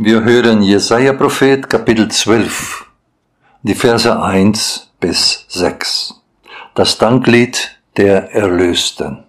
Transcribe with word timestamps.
Wir 0.00 0.22
hören 0.22 0.62
Jesaja 0.62 1.12
Prophet 1.12 1.68
Kapitel 1.68 2.08
12, 2.08 2.86
die 3.64 3.74
Verse 3.74 4.22
1 4.22 4.92
bis 5.00 5.44
6. 5.48 6.14
Das 6.76 6.98
Danklied 6.98 7.80
der 7.96 8.32
Erlösten. 8.32 9.24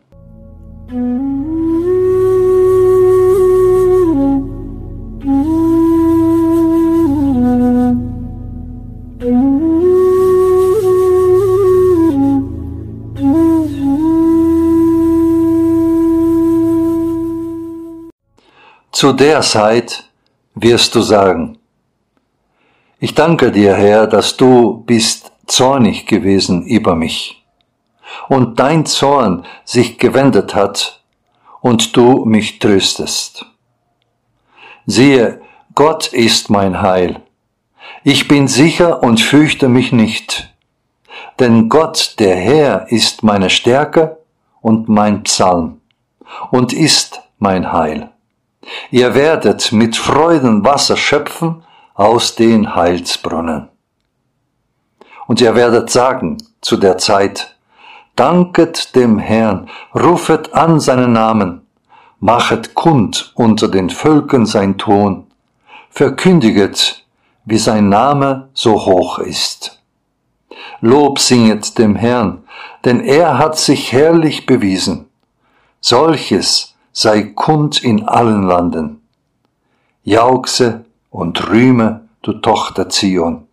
Zu 18.91 19.13
der 19.13 19.41
Zeit 19.41 20.08
wirst 20.61 20.95
du 20.95 21.01
sagen, 21.01 21.57
ich 22.99 23.15
danke 23.15 23.51
dir, 23.51 23.75
Herr, 23.75 24.07
dass 24.07 24.35
du 24.35 24.83
bist 24.85 25.31
zornig 25.47 26.05
gewesen 26.05 26.65
über 26.65 26.95
mich 26.95 27.45
und 28.27 28.59
dein 28.59 28.85
Zorn 28.85 29.45
sich 29.63 29.97
gewendet 29.97 30.55
hat 30.55 31.01
und 31.61 31.95
du 31.95 32.25
mich 32.25 32.59
tröstest. 32.59 33.45
Siehe, 34.85 35.41
Gott 35.75 36.11
ist 36.13 36.49
mein 36.49 36.81
Heil. 36.81 37.21
Ich 38.03 38.27
bin 38.27 38.47
sicher 38.47 39.01
und 39.03 39.21
fürchte 39.21 39.69
mich 39.69 39.91
nicht, 39.91 40.53
denn 41.39 41.69
Gott, 41.69 42.15
der 42.19 42.35
Herr, 42.35 42.91
ist 42.91 43.23
meine 43.23 43.49
Stärke 43.49 44.17
und 44.61 44.89
mein 44.89 45.23
Psalm 45.23 45.81
und 46.51 46.73
ist 46.73 47.21
mein 47.37 47.71
Heil. 47.71 48.11
Ihr 48.91 49.15
werdet 49.15 49.71
mit 49.71 49.95
Freuden 49.95 50.63
Wasser 50.65 50.97
schöpfen 50.97 51.63
aus 51.93 52.35
den 52.35 52.75
Heilsbrunnen. 52.75 53.69
Und 55.27 55.41
ihr 55.41 55.55
werdet 55.55 55.89
sagen 55.89 56.37
zu 56.61 56.77
der 56.77 56.97
Zeit, 56.97 57.55
Danket 58.15 58.95
dem 58.95 59.17
Herrn, 59.17 59.69
rufet 59.95 60.53
an 60.53 60.79
seinen 60.79 61.13
Namen, 61.13 61.61
machet 62.19 62.73
kund 62.73 63.31
unter 63.35 63.69
den 63.69 63.89
Völkern 63.89 64.45
sein 64.45 64.77
Ton, 64.77 65.27
verkündiget, 65.89 67.05
wie 67.45 67.57
sein 67.57 67.89
Name 67.89 68.49
so 68.53 68.85
hoch 68.85 69.19
ist. 69.19 69.81
Lob 70.81 71.19
singet 71.19 71.77
dem 71.77 71.95
Herrn, 71.95 72.43
denn 72.85 72.99
er 72.99 73.37
hat 73.37 73.57
sich 73.57 73.93
herrlich 73.93 74.45
bewiesen. 74.45 75.09
Solches 75.81 76.75
sei 77.01 77.31
kund 77.33 77.81
in 77.81 78.09
allen 78.09 78.43
Landen. 78.43 79.01
Jauchse 80.03 80.83
und 81.09 81.49
rühme, 81.49 82.09
du 82.23 82.33
Tochter 82.33 82.89
Zion, 82.89 83.47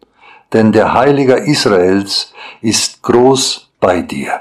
denn 0.52 0.72
der 0.72 0.94
Heiliger 0.94 1.38
Israels 1.38 2.32
ist 2.60 3.04
groß 3.04 3.70
bei 3.78 4.02
dir. 4.02 4.40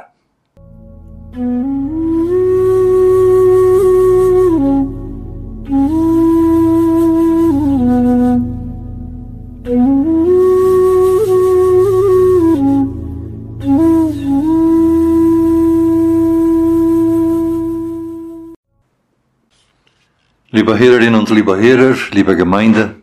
Lieber 20.75 20.91
Hörerinnen 20.91 21.15
und 21.21 21.29
lieber 21.29 21.57
Hörer, 21.57 21.95
liebe 22.11 22.35
Gemeinde, 22.35 22.95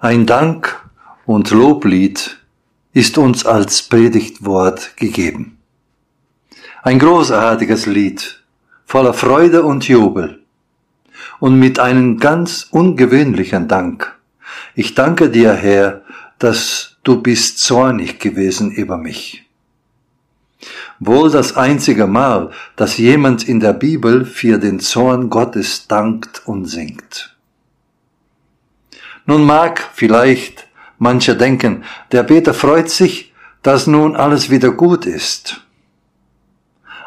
ein 0.00 0.26
Dank 0.26 0.84
und 1.26 1.52
Loblied 1.52 2.38
ist 2.92 3.18
uns 3.18 3.46
als 3.46 3.82
Predigtwort 3.82 4.96
gegeben. 4.96 5.58
Ein 6.82 6.98
großartiges 6.98 7.86
Lied, 7.86 8.42
voller 8.84 9.14
Freude 9.14 9.62
und 9.62 9.86
Jubel 9.86 10.42
und 11.38 11.60
mit 11.60 11.78
einem 11.78 12.18
ganz 12.18 12.66
ungewöhnlichen 12.68 13.68
Dank. 13.68 14.18
Ich 14.74 14.96
danke 14.96 15.30
dir, 15.30 15.52
Herr, 15.52 16.02
dass 16.40 16.96
du 17.04 17.22
bist 17.22 17.60
zornig 17.60 18.18
gewesen 18.18 18.72
über 18.72 18.98
mich 18.98 19.43
wohl 20.98 21.30
das 21.30 21.56
einzige 21.56 22.06
Mal, 22.06 22.50
dass 22.76 22.98
jemand 22.98 23.48
in 23.48 23.60
der 23.60 23.72
Bibel 23.72 24.24
für 24.24 24.58
den 24.58 24.80
Zorn 24.80 25.30
Gottes 25.30 25.86
dankt 25.88 26.42
und 26.46 26.66
singt. 26.66 27.36
Nun 29.26 29.44
mag 29.44 29.90
vielleicht 29.94 30.66
manche 30.98 31.36
denken, 31.36 31.84
der 32.12 32.22
Beter 32.22 32.54
freut 32.54 32.90
sich, 32.90 33.32
dass 33.62 33.86
nun 33.86 34.14
alles 34.16 34.50
wieder 34.50 34.70
gut 34.70 35.06
ist. 35.06 35.60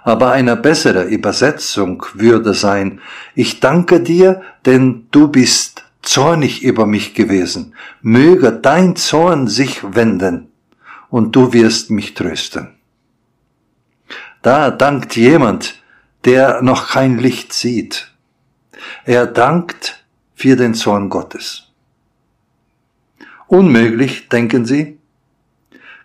Aber 0.04 0.32
eine 0.32 0.56
bessere 0.56 1.04
Übersetzung 1.04 2.06
würde 2.14 2.54
sein, 2.54 3.02
ich 3.36 3.60
danke 3.60 4.00
dir, 4.00 4.42
denn 4.66 5.08
du 5.12 5.28
bist 5.28 5.84
zornig 6.02 6.64
über 6.64 6.86
mich 6.86 7.14
gewesen. 7.14 7.76
Möge 8.02 8.52
dein 8.54 8.96
Zorn 8.96 9.48
sich 9.48 9.82
wenden 9.84 10.48
und 11.10 11.36
du 11.36 11.54
wirst 11.54 11.92
mich 11.92 12.14
trösten. 12.14 12.77
Da 14.48 14.72
dankt 14.72 15.18
jemand, 15.18 15.84
der 16.24 16.62
noch 16.62 16.92
kein 16.92 17.18
Licht 17.18 17.52
sieht. 17.52 18.14
Er 19.04 19.26
dankt 19.28 20.06
für 20.36 20.56
den 20.56 20.74
Zorn 20.74 21.10
Gottes. 21.10 21.74
Unmöglich, 23.48 24.30
denken 24.30 24.64
Sie? 24.64 25.00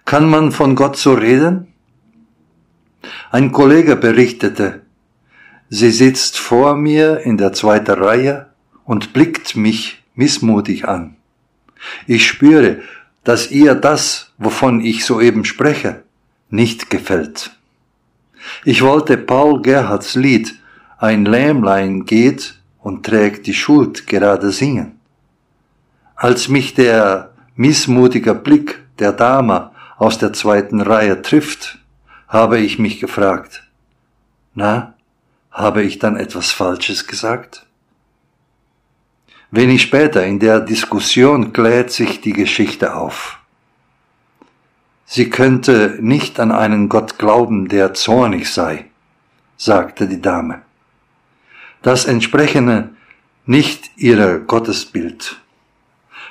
Kann 0.04 0.28
man 0.28 0.50
von 0.50 0.74
Gott 0.74 0.96
so 0.96 1.14
reden? 1.14 1.72
Ein 3.30 3.52
Kollege 3.52 3.94
berichtete, 3.94 4.82
sie 5.68 5.92
sitzt 5.92 6.36
vor 6.36 6.74
mir 6.74 7.20
in 7.20 7.36
der 7.38 7.52
zweiten 7.52 7.92
Reihe 7.92 8.50
und 8.84 9.12
blickt 9.12 9.54
mich 9.54 10.02
missmutig 10.16 10.88
an. 10.88 11.14
Ich 12.08 12.26
spüre, 12.26 12.80
dass 13.22 13.52
ihr 13.52 13.76
das, 13.76 14.32
wovon 14.36 14.80
ich 14.80 15.04
soeben 15.04 15.44
spreche, 15.44 16.02
nicht 16.50 16.90
gefällt. 16.90 17.52
Ich 18.64 18.82
wollte 18.82 19.16
Paul 19.16 19.62
Gerhards 19.62 20.14
Lied 20.14 20.54
Ein 20.98 21.24
Lämmlein 21.24 22.04
geht 22.04 22.60
und 22.78 23.04
trägt 23.04 23.46
die 23.46 23.54
Schuld 23.54 24.06
gerade 24.06 24.50
singen. 24.50 25.00
Als 26.14 26.48
mich 26.48 26.74
der 26.74 27.32
missmutige 27.56 28.34
Blick 28.34 28.80
der 28.98 29.12
Dame 29.12 29.72
aus 29.98 30.18
der 30.18 30.32
zweiten 30.32 30.80
Reihe 30.80 31.22
trifft, 31.22 31.78
habe 32.28 32.58
ich 32.58 32.78
mich 32.78 33.00
gefragt, 33.00 33.64
na, 34.54 34.94
habe 35.50 35.82
ich 35.82 35.98
dann 35.98 36.16
etwas 36.16 36.50
Falsches 36.50 37.06
gesagt? 37.06 37.66
Wenig 39.50 39.82
später 39.82 40.24
in 40.24 40.38
der 40.38 40.60
Diskussion 40.60 41.52
klärt 41.52 41.90
sich 41.90 42.22
die 42.22 42.32
Geschichte 42.32 42.94
auf. 42.94 43.41
Sie 45.14 45.28
könnte 45.28 45.98
nicht 46.00 46.40
an 46.40 46.50
einen 46.50 46.88
Gott 46.88 47.18
glauben, 47.18 47.68
der 47.68 47.92
zornig 47.92 48.50
sei, 48.50 48.86
sagte 49.58 50.08
die 50.08 50.22
Dame. 50.22 50.62
Das 51.82 52.06
entsprechende 52.06 52.88
nicht 53.44 53.90
ihrer 53.96 54.38
Gottesbild. 54.38 55.36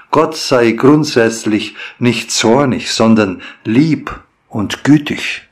Gott 0.09 0.36
sei 0.36 0.72
grundsätzlich 0.72 1.75
nicht 2.00 2.31
zornig, 2.31 2.91
sondern 2.91 3.44
lieb 3.66 4.20
und 4.50 4.84
gütig. 4.84 5.47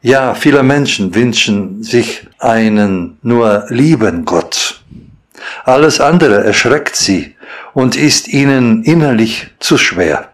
Ja, 0.00 0.32
viele 0.32 0.62
Menschen 0.62 1.14
wünschen 1.14 1.82
sich 1.82 2.26
einen 2.38 3.18
nur 3.20 3.66
lieben 3.68 4.24
Gott. 4.24 4.82
Alles 5.64 6.00
andere 6.00 6.44
erschreckt 6.44 6.96
sie 6.96 7.36
und 7.74 7.94
ist 7.94 8.28
ihnen 8.28 8.84
innerlich 8.84 9.48
zu 9.58 9.76
schwer. 9.76 10.27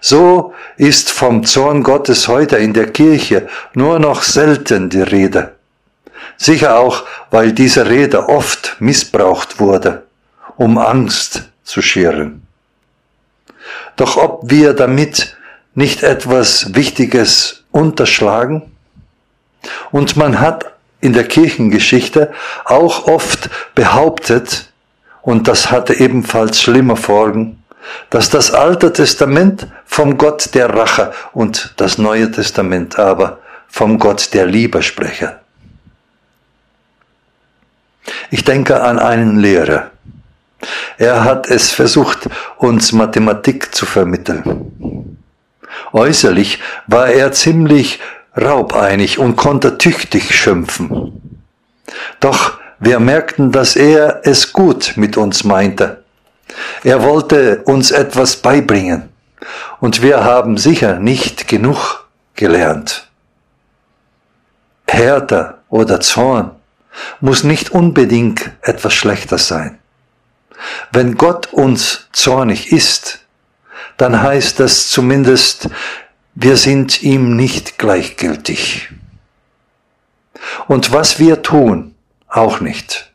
So 0.00 0.54
ist 0.76 1.10
vom 1.10 1.44
Zorn 1.44 1.82
Gottes 1.82 2.28
heute 2.28 2.56
in 2.56 2.72
der 2.72 2.90
Kirche 2.90 3.48
nur 3.74 3.98
noch 3.98 4.22
selten 4.22 4.88
die 4.88 5.02
Rede. 5.02 5.54
Sicher 6.36 6.78
auch, 6.78 7.04
weil 7.30 7.52
diese 7.52 7.88
Rede 7.88 8.28
oft 8.28 8.76
missbraucht 8.78 9.58
wurde, 9.58 10.04
um 10.56 10.78
Angst 10.78 11.48
zu 11.64 11.82
scheren. 11.82 12.46
Doch 13.96 14.16
ob 14.16 14.42
wir 14.50 14.74
damit 14.74 15.36
nicht 15.74 16.02
etwas 16.02 16.74
Wichtiges 16.74 17.64
unterschlagen? 17.72 18.72
Und 19.90 20.16
man 20.16 20.40
hat 20.40 20.72
in 21.00 21.12
der 21.12 21.26
Kirchengeschichte 21.26 22.32
auch 22.64 23.06
oft 23.06 23.50
behauptet, 23.74 24.72
und 25.22 25.46
das 25.46 25.70
hatte 25.70 25.94
ebenfalls 25.94 26.60
schlimme 26.62 26.96
Folgen, 26.96 27.57
dass 28.10 28.30
das 28.30 28.52
Alte 28.52 28.92
Testament 28.92 29.66
vom 29.86 30.18
Gott 30.18 30.54
der 30.54 30.74
Rache 30.74 31.12
und 31.32 31.74
das 31.76 31.98
Neue 31.98 32.30
Testament 32.30 32.98
aber 32.98 33.38
vom 33.68 33.98
Gott 33.98 34.32
der 34.34 34.46
Liebe 34.46 34.82
spreche. 34.82 35.40
Ich 38.30 38.44
denke 38.44 38.82
an 38.82 38.98
einen 38.98 39.38
Lehrer. 39.38 39.90
Er 40.96 41.24
hat 41.24 41.48
es 41.48 41.70
versucht, 41.70 42.28
uns 42.56 42.92
Mathematik 42.92 43.74
zu 43.74 43.86
vermitteln. 43.86 45.18
Äußerlich 45.92 46.58
war 46.86 47.08
er 47.08 47.32
ziemlich 47.32 48.00
raubeinig 48.36 49.18
und 49.18 49.36
konnte 49.36 49.78
tüchtig 49.78 50.34
schimpfen. 50.34 51.42
Doch 52.20 52.58
wir 52.80 53.00
merkten, 53.00 53.52
dass 53.52 53.76
er 53.76 54.20
es 54.24 54.52
gut 54.52 54.94
mit 54.96 55.16
uns 55.16 55.44
meinte. 55.44 56.04
Er 56.84 57.02
wollte 57.02 57.62
uns 57.64 57.90
etwas 57.90 58.36
beibringen 58.36 59.08
und 59.80 60.02
wir 60.02 60.24
haben 60.24 60.56
sicher 60.56 60.98
nicht 60.98 61.48
genug 61.48 62.08
gelernt. 62.34 63.08
Härter 64.88 65.62
oder 65.68 66.00
Zorn 66.00 66.52
muss 67.20 67.44
nicht 67.44 67.70
unbedingt 67.70 68.50
etwas 68.62 68.94
Schlechtes 68.94 69.48
sein. 69.48 69.78
Wenn 70.90 71.16
Gott 71.16 71.52
uns 71.52 72.08
zornig 72.12 72.72
ist, 72.72 73.20
dann 73.96 74.22
heißt 74.22 74.60
das 74.60 74.88
zumindest, 74.88 75.68
wir 76.34 76.56
sind 76.56 77.02
ihm 77.02 77.36
nicht 77.36 77.78
gleichgültig. 77.78 78.90
Und 80.66 80.92
was 80.92 81.18
wir 81.18 81.42
tun, 81.42 81.94
auch 82.28 82.60
nicht. 82.60 83.07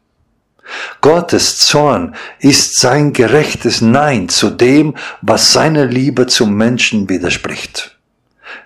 Gottes 1.01 1.59
Zorn 1.59 2.15
ist 2.39 2.79
sein 2.79 3.13
gerechtes 3.13 3.81
Nein 3.81 4.29
zu 4.29 4.49
dem, 4.49 4.95
was 5.21 5.53
seiner 5.53 5.85
Liebe 5.85 6.27
zum 6.27 6.55
Menschen 6.55 7.09
widerspricht. 7.09 7.97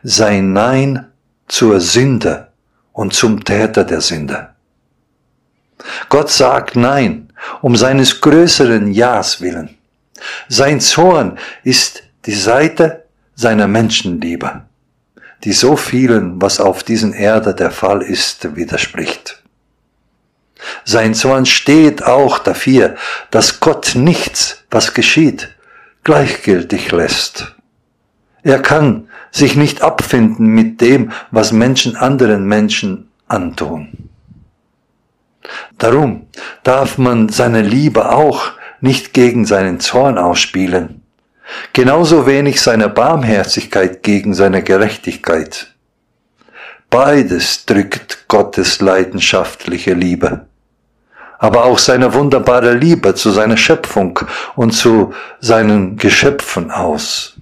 Sein 0.04 0.54
Nein 0.54 1.08
zur 1.48 1.80
Sünde 1.82 2.48
und 2.94 3.14
zum 3.14 3.44
Täter 3.44 3.84
der 3.84 4.02
Sünde. 4.02 4.50
Gott 6.10 6.30
sagt 6.30 6.76
Nein 6.76 7.32
um 7.62 7.76
seines 7.76 8.22
größeren 8.22 8.92
Ja's 8.92 9.42
willen. 9.42 9.78
Sein 10.48 10.82
Zorn 10.82 11.38
ist 11.64 12.04
die 12.26 12.34
Seite 12.34 13.06
seiner 13.36 13.68
Menschenliebe, 13.68 14.64
die 15.44 15.54
so 15.54 15.76
vielen, 15.76 16.42
was 16.42 16.60
auf 16.60 16.84
diesen 16.84 17.14
Erde 17.14 17.54
der 17.54 17.72
Fall 17.72 18.02
ist, 18.02 18.56
widerspricht. 18.56 19.44
Sein 20.84 21.14
Zorn 21.14 21.46
steht 21.46 22.04
auch 22.04 22.40
dafür, 22.40 22.96
dass 23.32 23.60
Gott 23.60 23.94
nichts, 23.96 24.64
was 24.70 24.94
geschieht, 24.94 25.50
gleichgültig 26.04 26.92
lässt. 26.92 27.56
Er 28.44 28.60
kann 28.62 29.10
sich 29.32 29.56
nicht 29.56 29.82
abfinden 29.82 30.48
mit 30.48 30.80
dem, 30.82 31.12
was 31.32 31.52
Menschen 31.52 31.96
anderen 31.96 32.46
Menschen 32.46 33.12
antun. 33.28 34.10
Darum 35.78 36.28
darf 36.64 36.98
man 36.98 37.30
seine 37.30 37.62
Liebe 37.62 38.10
auch 38.10 38.52
nicht 38.82 39.14
gegen 39.14 39.46
seinen 39.46 39.80
Zorn 39.80 40.18
ausspielen, 40.18 41.02
genauso 41.74 42.26
wenig 42.26 42.62
seine 42.62 42.90
Barmherzigkeit 42.90 44.04
gegen 44.04 44.34
seine 44.34 44.64
Gerechtigkeit. 44.64 45.74
Beides 46.90 47.66
drückt 47.66 48.28
Gottes 48.28 48.80
leidenschaftliche 48.80 49.94
Liebe, 49.94 50.48
aber 51.40 51.66
auch 51.66 51.80
seine 51.80 52.14
wunderbare 52.14 52.74
Liebe 52.74 53.16
zu 53.16 53.32
seiner 53.32 53.58
Schöpfung 53.58 54.20
und 54.56 54.72
zu 54.72 55.14
seinen 55.40 55.98
Geschöpfen 55.98 56.72
aus. 56.72 57.36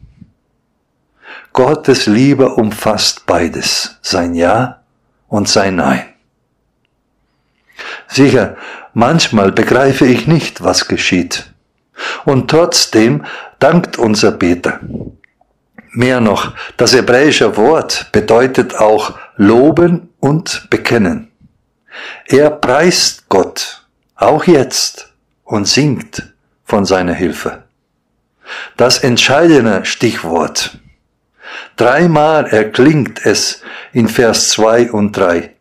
Gottes 1.53 2.06
Liebe 2.06 2.50
umfasst 2.50 3.25
beides, 3.25 3.97
sein 4.01 4.36
Ja 4.36 4.81
und 5.27 5.47
sein 5.47 5.77
Nein. 5.77 6.03
Sicher, 8.07 8.57
manchmal 8.94 9.51
begreife 9.51 10.06
ich 10.06 10.27
nicht, 10.27 10.63
was 10.63 10.88
geschieht. 10.88 11.51
Und 12.25 12.51
trotzdem 12.51 13.25
dankt 13.59 13.97
unser 13.97 14.31
Beter. 14.31 14.80
Mehr 15.92 16.19
noch, 16.19 16.53
das 16.75 16.94
hebräische 16.94 17.56
Wort 17.56 18.09
bedeutet 18.12 18.75
auch 18.75 19.18
loben 19.38 20.09
und 20.19 20.68
bekennen. 20.69 21.31
Er 22.27 22.50
preist 22.50 23.30
Gott, 23.30 23.84
auch 24.15 24.45
jetzt, 24.45 25.13
und 25.45 25.67
singt 25.67 26.33
von 26.63 26.85
seiner 26.85 27.13
Hilfe. 27.13 27.63
Das 28.77 29.00
entscheidende 29.00 29.85
Stichwort. 29.85 30.79
Dreimal 31.77 32.47
erklingt 32.47 33.25
es 33.25 33.62
in 33.94 34.07
Vers 34.07 34.50
2 34.50 34.91
und 34.91 35.15
3. 35.15 35.56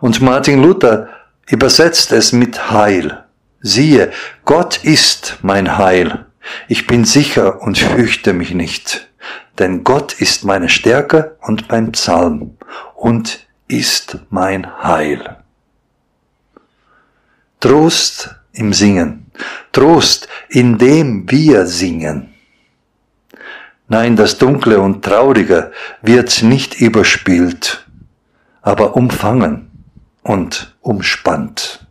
Und 0.00 0.20
Martin 0.20 0.62
Luther 0.62 1.08
übersetzt 1.48 2.12
es 2.12 2.32
mit 2.32 2.70
Heil. 2.70 3.24
Siehe, 3.60 4.10
Gott 4.44 4.84
ist 4.84 5.38
mein 5.42 5.78
Heil. 5.78 6.26
Ich 6.68 6.86
bin 6.86 7.04
sicher 7.04 7.62
und 7.62 7.78
fürchte 7.78 8.32
mich 8.32 8.54
nicht, 8.54 9.08
denn 9.58 9.84
Gott 9.84 10.14
ist 10.14 10.44
meine 10.44 10.68
Stärke 10.68 11.36
und 11.42 11.68
mein 11.68 11.92
Psalm 11.92 12.56
und 12.94 13.46
ist 13.68 14.18
mein 14.30 14.82
Heil. 14.82 15.39
Trost 17.60 18.34
im 18.52 18.72
Singen, 18.72 19.30
Trost, 19.72 20.28
indem 20.48 21.30
wir 21.30 21.66
singen. 21.66 22.34
Nein, 23.86 24.16
das 24.16 24.38
Dunkle 24.38 24.80
und 24.80 25.04
Traurige 25.04 25.72
wird 26.00 26.42
nicht 26.42 26.80
überspielt, 26.80 27.86
aber 28.62 28.96
umfangen 28.96 29.70
und 30.22 30.74
umspannt. 30.80 31.86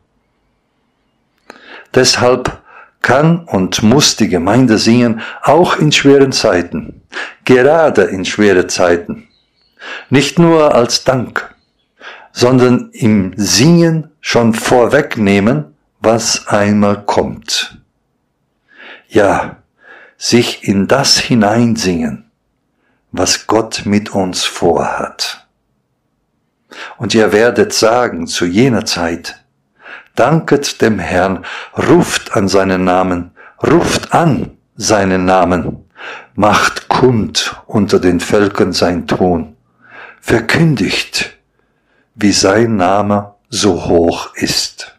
Deshalb 1.94 2.62
kann 3.02 3.46
und 3.46 3.84
muss 3.84 4.16
die 4.16 4.28
Gemeinde 4.28 4.78
singen, 4.78 5.22
auch 5.44 5.78
in 5.78 5.92
schweren 5.92 6.32
Zeiten, 6.32 7.02
gerade 7.46 8.04
in 8.04 8.26
schwere 8.26 8.68
Zeiten. 8.68 9.28
Nicht 10.10 10.40
nur 10.40 10.74
als 10.74 11.04
Dank, 11.04 11.54
sondern 12.32 12.90
im 12.92 13.34
Singen 13.36 14.09
schon 14.22 14.54
vorwegnehmen, 14.54 15.76
was 16.00 16.48
einmal 16.48 17.04
kommt. 17.06 17.78
Ja, 19.08 19.58
sich 20.18 20.68
in 20.68 20.88
das 20.88 21.18
hineinsingen, 21.18 22.30
was 23.12 23.48
Gott 23.48 23.84
mit 23.86 24.12
uns 24.12 24.44
vorhat. 24.44 25.48
Und 26.98 27.16
ihr 27.16 27.32
werdet 27.32 27.74
sagen 27.74 28.28
zu 28.28 28.46
jener 28.46 28.86
Zeit, 28.86 29.44
danket 30.16 30.82
dem 30.82 31.00
Herrn, 31.00 31.46
ruft 31.78 32.36
an 32.36 32.48
seinen 32.48 32.84
Namen, 32.84 33.32
ruft 33.66 34.14
an 34.14 34.58
seinen 34.76 35.26
Namen, 35.26 35.86
macht 36.36 36.90
kund 36.90 37.56
unter 37.66 38.00
den 38.00 38.20
Völkern 38.20 38.74
sein 38.74 39.08
Ton, 39.08 39.56
verkündigt, 40.20 41.38
wie 42.16 42.34
sein 42.34 42.76
Name 42.76 43.36
so 43.50 43.86
hoch 43.86 44.34
ist. 44.36 44.96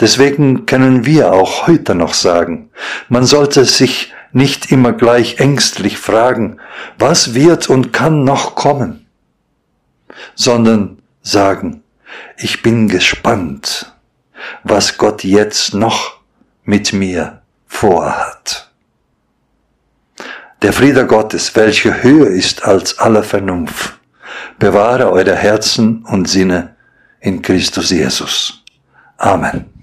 Deswegen 0.00 0.66
können 0.66 1.06
wir 1.06 1.32
auch 1.32 1.66
heute 1.66 1.94
noch 1.94 2.14
sagen, 2.14 2.70
man 3.08 3.24
sollte 3.24 3.64
sich 3.64 4.12
nicht 4.32 4.72
immer 4.72 4.92
gleich 4.92 5.38
ängstlich 5.38 5.98
fragen, 5.98 6.58
was 6.98 7.34
wird 7.34 7.68
und 7.68 7.92
kann 7.92 8.24
noch 8.24 8.56
kommen 8.56 9.04
sondern 10.34 11.02
sagen, 11.22 11.82
ich 12.36 12.62
bin 12.62 12.88
gespannt, 12.88 13.92
was 14.62 14.98
Gott 14.98 15.24
jetzt 15.24 15.74
noch 15.74 16.20
mit 16.64 16.92
mir 16.92 17.42
vorhat. 17.66 18.70
Der 20.62 20.72
Friede 20.72 21.06
Gottes, 21.06 21.54
welcher 21.56 22.02
höher 22.02 22.28
ist 22.28 22.64
als 22.64 22.98
alle 22.98 23.22
Vernunft, 23.22 23.98
bewahre 24.58 25.10
eure 25.10 25.34
Herzen 25.34 26.04
und 26.04 26.28
Sinne 26.28 26.76
in 27.20 27.42
Christus 27.42 27.90
Jesus. 27.90 28.62
Amen. 29.16 29.73